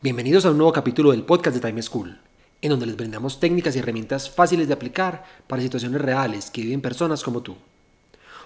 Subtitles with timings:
[0.00, 2.16] Bienvenidos a un nuevo capítulo del podcast de Time School,
[2.62, 6.80] en donde les brindamos técnicas y herramientas fáciles de aplicar para situaciones reales que viven
[6.80, 7.56] personas como tú.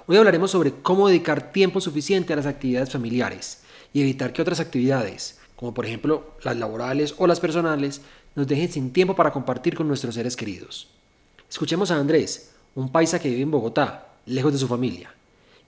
[0.07, 4.61] Hoy hablaremos sobre cómo dedicar tiempo suficiente a las actividades familiares y evitar que otras
[4.61, 8.01] actividades, como por ejemplo las laborales o las personales,
[8.35, 10.89] nos dejen sin tiempo para compartir con nuestros seres queridos.
[11.51, 15.15] Escuchemos a Andrés, un paisa que vive en Bogotá, lejos de su familia,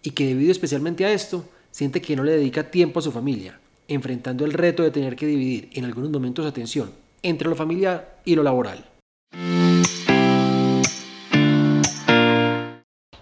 [0.01, 3.61] y que debido especialmente a esto, siente que no le dedica tiempo a su familia
[3.89, 6.91] enfrentando el reto de tener que dividir en algunos momentos atención
[7.23, 8.85] entre lo familiar y lo laboral.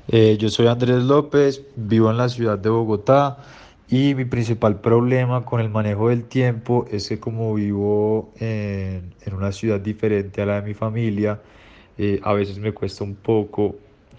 [0.08, 3.38] Eh, yo soy Andrés López, vivo en la ciudad de Bogotá
[3.88, 9.52] y mi principal problema con el manejo del tiempo es que como vivo en, una
[9.52, 11.40] ciudad diferente a la de mi familia,
[11.96, 13.76] eh, a veces me cuesta un poco,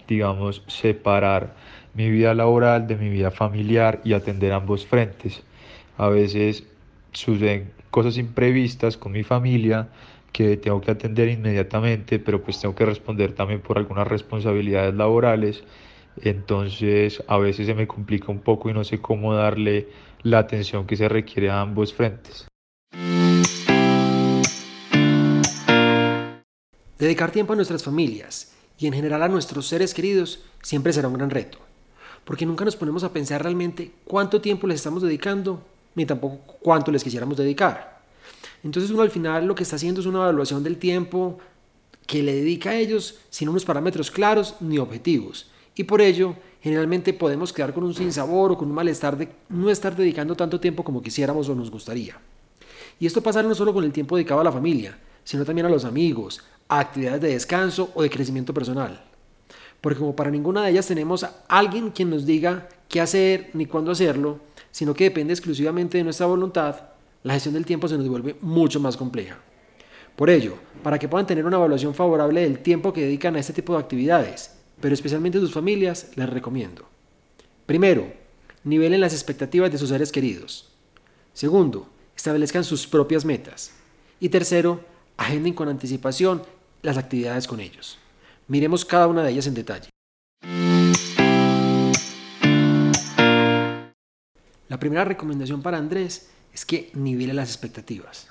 [0.08, 1.54] digamos, separar
[1.94, 5.42] mi vida laboral de mi vida familiar y atender ambos frentes.
[5.96, 6.64] A veces
[7.12, 9.88] suceden cosas imprevistas con mi familia
[10.32, 15.62] que tengo que atender inmediatamente, pero pues tengo que responder también por algunas responsabilidades laborales.
[16.22, 19.88] Entonces a veces se me complica un poco y no sé cómo darle
[20.22, 22.48] la atención que se requiere a ambos frentes.
[26.98, 31.14] Dedicar tiempo a nuestras familias y en general a nuestros seres queridos siempre será un
[31.14, 31.58] gran reto,
[32.24, 35.62] porque nunca nos ponemos a pensar realmente cuánto tiempo les estamos dedicando
[35.94, 38.00] ni tampoco cuánto les quisiéramos dedicar.
[38.62, 41.38] Entonces uno al final lo que está haciendo es una evaluación del tiempo
[42.06, 45.50] que le dedica a ellos sin unos parámetros claros ni objetivos.
[45.74, 49.70] Y por ello, generalmente podemos quedar con un sinsabor o con un malestar de no
[49.70, 52.16] estar dedicando tanto tiempo como quisiéramos o nos gustaría.
[53.00, 55.70] Y esto pasa no solo con el tiempo dedicado a la familia, sino también a
[55.70, 59.02] los amigos, a actividades de descanso o de crecimiento personal.
[59.80, 63.66] Porque como para ninguna de ellas tenemos a alguien quien nos diga qué hacer ni
[63.66, 64.38] cuándo hacerlo,
[64.74, 66.74] sino que depende exclusivamente de nuestra voluntad,
[67.22, 69.38] la gestión del tiempo se nos vuelve mucho más compleja.
[70.16, 73.52] Por ello, para que puedan tener una evaluación favorable del tiempo que dedican a este
[73.52, 76.88] tipo de actividades, pero especialmente sus familias, les recomiendo.
[77.66, 78.12] Primero,
[78.64, 80.72] nivelen las expectativas de sus seres queridos.
[81.34, 83.70] Segundo, establezcan sus propias metas.
[84.18, 84.80] Y tercero,
[85.16, 86.42] agenden con anticipación
[86.82, 87.96] las actividades con ellos.
[88.48, 89.93] Miremos cada una de ellas en detalle.
[94.74, 98.26] La primera recomendación para Andrés es que nivele las expectativas.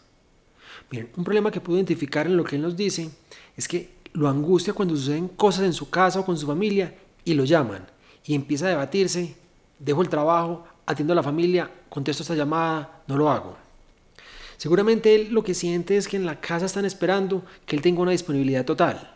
[1.16, 3.10] Un problema que puedo identificar en lo que él nos dice
[3.56, 7.34] es que lo angustia cuando suceden cosas en su casa o con su familia y
[7.34, 7.88] lo llaman
[8.26, 9.38] y empieza a debatirse,
[9.80, 13.56] dejo el trabajo, atiendo a la familia, contesto esta llamada, no lo hago.
[14.58, 18.02] Seguramente él lo que siente es que en la casa están esperando que él tenga
[18.02, 19.16] una disponibilidad total,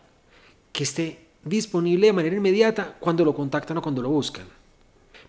[0.72, 4.46] que esté disponible de manera inmediata cuando lo contactan o cuando lo buscan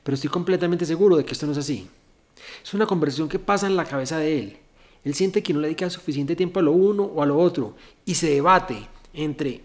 [0.03, 1.87] pero estoy completamente seguro de que esto no es así.
[2.63, 4.57] Es una conversión que pasa en la cabeza de él.
[5.03, 7.75] Él siente que no le dedica suficiente tiempo a lo uno o a lo otro
[8.05, 9.61] y se debate entre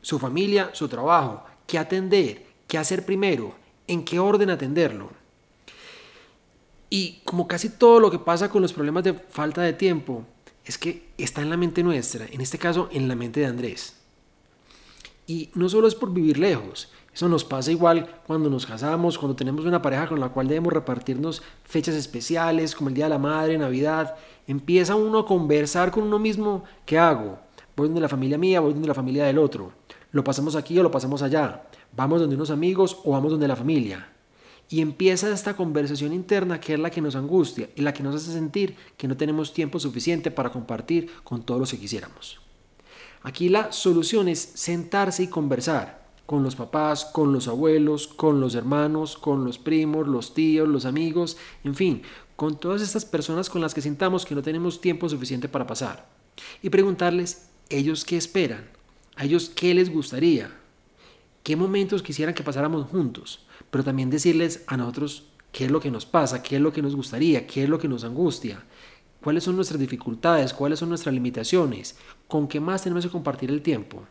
[0.00, 3.54] su familia, su trabajo, qué atender, qué hacer primero,
[3.86, 5.10] en qué orden atenderlo.
[6.90, 10.24] Y como casi todo lo que pasa con los problemas de falta de tiempo,
[10.64, 13.96] es que está en la mente nuestra, en este caso en la mente de Andrés.
[15.26, 19.36] Y no solo es por vivir lejos, eso nos pasa igual cuando nos casamos, cuando
[19.36, 23.18] tenemos una pareja con la cual debemos repartirnos fechas especiales, como el Día de la
[23.18, 24.16] Madre, Navidad.
[24.46, 27.38] Empieza uno a conversar con uno mismo, ¿qué hago?
[27.76, 29.72] Voy donde la familia mía, voy donde la familia del otro.
[30.10, 31.64] Lo pasamos aquí o lo pasamos allá.
[31.94, 34.08] Vamos donde unos amigos o vamos donde la familia.
[34.70, 38.14] Y empieza esta conversación interna que es la que nos angustia y la que nos
[38.14, 42.40] hace sentir que no tenemos tiempo suficiente para compartir con todos los que quisiéramos.
[43.22, 46.01] Aquí la solución es sentarse y conversar
[46.32, 50.86] con los papás, con los abuelos, con los hermanos, con los primos, los tíos, los
[50.86, 52.00] amigos, en fin,
[52.36, 56.08] con todas estas personas con las que sintamos que no tenemos tiempo suficiente para pasar.
[56.62, 58.64] Y preguntarles, ellos qué esperan,
[59.16, 60.50] a ellos qué les gustaría,
[61.42, 65.90] qué momentos quisieran que pasáramos juntos, pero también decirles a nosotros qué es lo que
[65.90, 68.64] nos pasa, qué es lo que nos gustaría, qué es lo que nos angustia,
[69.22, 73.60] cuáles son nuestras dificultades, cuáles son nuestras limitaciones, con qué más tenemos que compartir el
[73.60, 74.06] tiempo.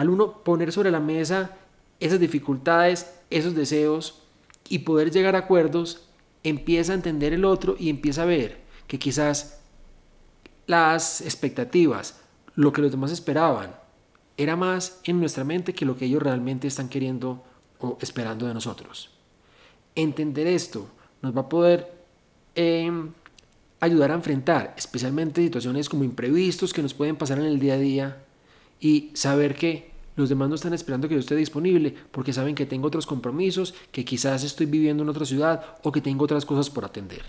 [0.00, 1.58] Al uno poner sobre la mesa
[2.00, 4.22] esas dificultades, esos deseos
[4.66, 6.08] y poder llegar a acuerdos,
[6.42, 9.60] empieza a entender el otro y empieza a ver que quizás
[10.66, 12.18] las expectativas,
[12.54, 13.76] lo que los demás esperaban,
[14.38, 17.44] era más en nuestra mente que lo que ellos realmente están queriendo
[17.78, 19.10] o esperando de nosotros.
[19.94, 20.88] Entender esto
[21.20, 21.92] nos va a poder
[22.54, 23.10] em,
[23.80, 27.78] ayudar a enfrentar especialmente situaciones como imprevistos que nos pueden pasar en el día a
[27.78, 28.24] día
[28.80, 32.66] y saber que los demás no están esperando que yo esté disponible porque saben que
[32.66, 36.68] tengo otros compromisos, que quizás estoy viviendo en otra ciudad o que tengo otras cosas
[36.70, 37.22] por atender.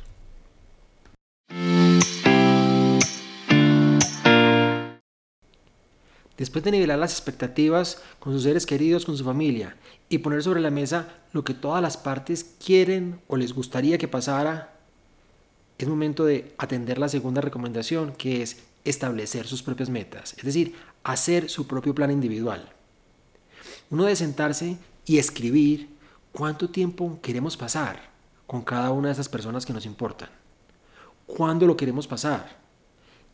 [6.37, 9.75] Después de nivelar las expectativas con sus seres queridos, con su familia,
[10.09, 14.07] y poner sobre la mesa lo que todas las partes quieren o les gustaría que
[14.07, 14.73] pasara,
[15.77, 20.73] es momento de atender la segunda recomendación, que es establecer sus propias metas, es decir,
[21.03, 22.71] hacer su propio plan individual.
[23.89, 25.89] Uno debe sentarse y escribir
[26.31, 28.11] cuánto tiempo queremos pasar
[28.47, 30.29] con cada una de esas personas que nos importan.
[31.25, 32.61] ¿Cuándo lo queremos pasar?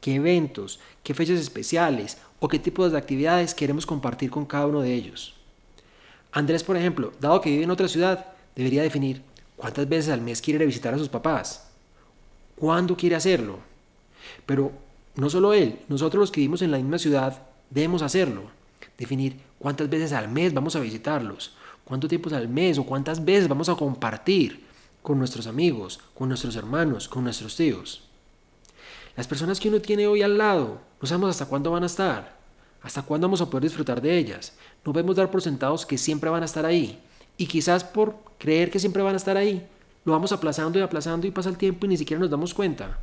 [0.02, 4.82] qué eventos, qué fechas especiales o qué tipos de actividades queremos compartir con cada uno
[4.82, 5.36] de ellos.
[6.32, 9.24] Andrés, por ejemplo, dado que vive en otra ciudad, debería definir
[9.56, 11.68] cuántas veces al mes quiere visitar a sus papás,
[12.56, 13.60] cuándo quiere hacerlo.
[14.46, 14.72] Pero
[15.16, 18.44] no solo él, nosotros los que vivimos en la misma ciudad debemos hacerlo.
[18.98, 23.48] Definir cuántas veces al mes vamos a visitarlos, cuánto tiempo al mes o cuántas veces
[23.48, 24.66] vamos a compartir
[25.02, 28.04] con nuestros amigos, con nuestros hermanos, con nuestros tíos.
[29.16, 32.38] Las personas que uno tiene hoy al lado, no sabemos hasta cuándo van a estar,
[32.82, 34.54] hasta cuándo vamos a poder disfrutar de ellas.
[34.86, 37.00] No podemos dar por sentados que siempre van a estar ahí.
[37.38, 39.66] Y quizás por creer que siempre van a estar ahí,
[40.06, 42.98] lo vamos aplazando y aplazando y pasa el tiempo y ni siquiera nos damos cuenta.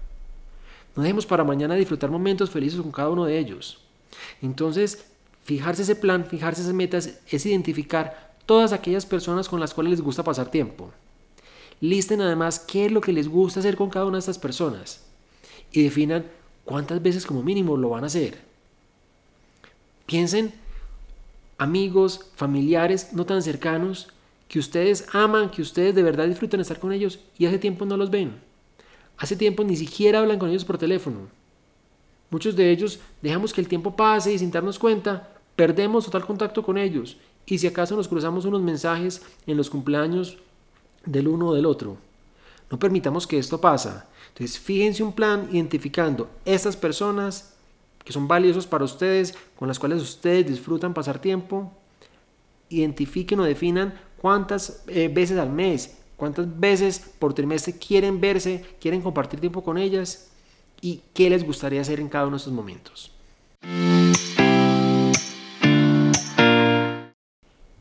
[0.97, 3.79] No dejemos para mañana disfrutar momentos felices con cada uno de ellos.
[4.43, 5.05] Entonces,
[5.45, 10.01] fijarse ese plan, fijarse esas metas, es identificar todas aquellas personas con las cuales les
[10.01, 10.91] gusta pasar tiempo.
[11.81, 15.05] Listen además qué es lo que les gusta hacer con cada una de estas personas
[15.73, 16.25] y definan
[16.65, 18.39] cuántas veces como mínimo lo van a hacer.
[20.07, 20.55] Piensen
[21.59, 24.09] amigos, familiares no tan cercanos
[24.49, 27.97] que ustedes aman, que ustedes de verdad disfrutan estar con ellos y hace tiempo no
[27.97, 28.41] los ven.
[29.17, 31.29] Hace tiempo ni siquiera hablan con ellos por teléfono.
[32.31, 36.63] Muchos de ellos dejamos que el tiempo pase y sin darnos cuenta perdemos total contacto
[36.63, 37.17] con ellos
[37.47, 40.39] y si acaso nos cruzamos unos mensajes en los cumpleaños
[41.05, 41.97] del uno o del otro.
[42.71, 43.91] No permitamos que esto pase.
[44.29, 47.55] Entonces, fíjense un plan identificando estas personas
[48.05, 51.71] que son valiosos para ustedes, con las cuales ustedes disfrutan pasar tiempo.
[52.69, 59.03] Identifiquen o definan cuántas eh, veces al mes, cuántas veces por trimestre quieren verse, quieren
[59.03, 60.31] compartir tiempo con ellas
[60.85, 63.11] y qué les gustaría hacer en cada uno de estos momentos.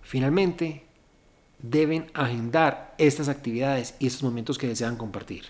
[0.04, 0.86] Finalmente,
[1.62, 5.48] deben agendar estas actividades y estos momentos que desean compartir.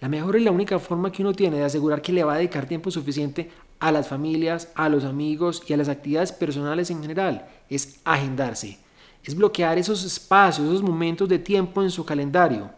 [0.00, 2.36] La mejor y la única forma que uno tiene de asegurar que le va a
[2.38, 7.02] dedicar tiempo suficiente a las familias, a los amigos y a las actividades personales en
[7.02, 8.78] general es agendarse.
[9.22, 12.70] Es bloquear esos espacios, esos momentos de tiempo en su calendario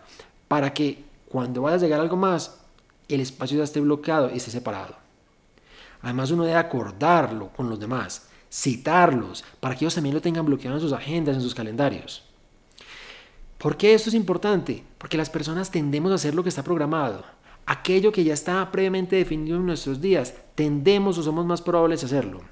[0.49, 2.64] para que cuando vaya a llegar algo más,
[3.09, 4.97] el espacio ya esté bloqueado y esté separado.
[6.03, 10.77] Además uno debe acordarlo con los demás, citarlos para que ellos también lo tengan bloqueado
[10.77, 12.23] en sus agendas, en sus calendarios.
[13.59, 14.85] ¿Por qué esto es importante?
[14.99, 17.25] Porque las personas tendemos a hacer lo que está programado.
[17.67, 22.07] Aquello que ya está previamente definido en nuestros días, tendemos o somos más probables a
[22.07, 22.43] hacerlo.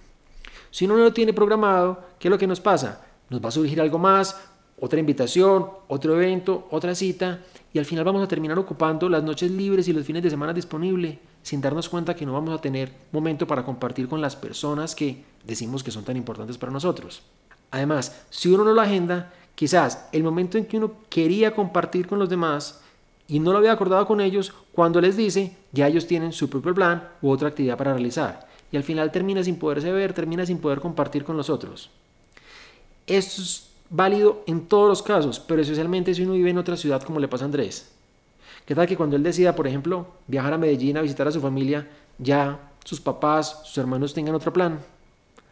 [0.71, 3.05] Si uno no lo tiene programado, ¿qué es lo que nos pasa?
[3.29, 4.41] Nos va a surgir algo más,
[4.81, 7.41] otra invitación, otro evento, otra cita,
[7.73, 10.53] y al final vamos a terminar ocupando las noches libres y los fines de semana
[10.53, 14.95] disponibles, sin darnos cuenta que no vamos a tener momento para compartir con las personas
[14.95, 17.23] que decimos que son tan importantes para nosotros.
[17.71, 22.19] Además, si uno no lo agenda, Quizás el momento en que uno quería compartir con
[22.19, 22.81] los demás
[23.29, 26.75] y no lo había acordado con ellos, cuando les dice, ya ellos tienen su propio
[26.75, 28.49] plan u otra actividad para realizar.
[28.71, 31.91] Y al final termina sin poderse ver, termina sin poder compartir con los otros.
[33.07, 37.03] Esto es válido en todos los casos, pero especialmente si uno vive en otra ciudad
[37.03, 37.93] como le pasa a Andrés.
[38.65, 41.41] ¿Qué tal que cuando él decida, por ejemplo, viajar a Medellín a visitar a su
[41.41, 44.81] familia, ya sus papás, sus hermanos tengan otro plan?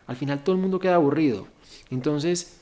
[0.07, 1.47] Al final todo el mundo queda aburrido.
[1.91, 2.61] Entonces,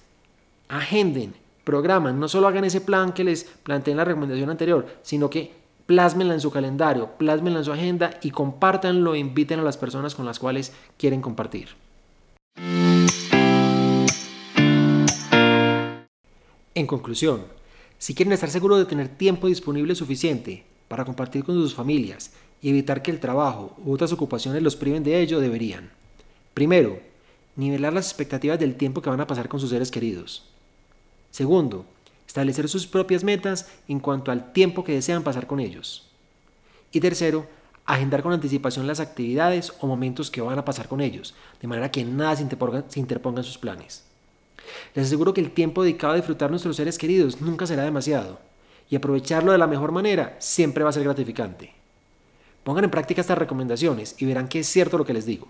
[0.69, 5.31] agenden, programan, no solo hagan ese plan que les planteé en la recomendación anterior, sino
[5.31, 5.55] que
[5.87, 10.27] plásmenla en su calendario, plásmenla en su agenda y compártanlo inviten a las personas con
[10.27, 11.69] las cuales quieren compartir.
[16.79, 17.43] En conclusión,
[17.99, 22.31] si quieren estar seguros de tener tiempo disponible suficiente para compartir con sus familias
[22.63, 25.91] y evitar que el trabajo u otras ocupaciones los priven de ello, deberían.
[26.55, 27.01] Primero,
[27.57, 30.45] nivelar las expectativas del tiempo que van a pasar con sus seres queridos.
[31.33, 31.85] Segundo,
[32.29, 36.07] establecer sus propias metas en cuanto al tiempo que desean pasar con ellos.
[36.93, 37.49] Y tercero,
[37.87, 41.91] agendar con anticipación las actividades o momentos que van a pasar con ellos, de manera
[41.91, 44.08] que nada se interponga, se interponga en sus planes.
[44.95, 48.39] Les aseguro que el tiempo dedicado a disfrutar nuestros seres queridos nunca será demasiado,
[48.91, 51.73] y aprovecharlo de la mejor manera siempre va a ser gratificante.
[52.65, 55.49] Pongan en práctica estas recomendaciones y verán que es cierto lo que les digo.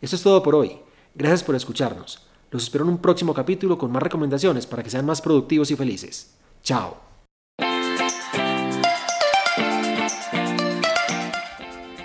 [0.00, 0.78] Eso es todo por hoy.
[1.14, 2.26] Gracias por escucharnos.
[2.50, 5.76] Los espero en un próximo capítulo con más recomendaciones para que sean más productivos y
[5.76, 6.34] felices.
[6.62, 7.03] Chao.